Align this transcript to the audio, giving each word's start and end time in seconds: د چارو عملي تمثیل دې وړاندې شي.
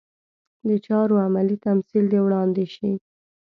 د 0.67 0.69
چارو 0.85 1.15
عملي 1.25 1.57
تمثیل 1.65 2.05
دې 2.13 2.19
وړاندې 2.25 2.65
شي. 2.75 2.91